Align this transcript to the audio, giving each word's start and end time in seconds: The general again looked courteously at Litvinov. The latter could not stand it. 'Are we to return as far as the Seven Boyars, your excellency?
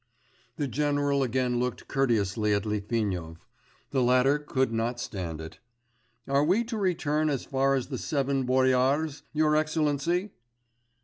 The 0.55 0.67
general 0.67 1.21
again 1.21 1.59
looked 1.59 1.87
courteously 1.87 2.55
at 2.55 2.65
Litvinov. 2.65 3.45
The 3.91 4.01
latter 4.01 4.39
could 4.39 4.73
not 4.73 4.99
stand 4.99 5.39
it. 5.39 5.59
'Are 6.27 6.43
we 6.43 6.63
to 6.63 6.77
return 6.79 7.29
as 7.29 7.45
far 7.45 7.75
as 7.75 7.89
the 7.89 7.99
Seven 7.99 8.43
Boyars, 8.45 9.21
your 9.31 9.55
excellency? 9.55 10.31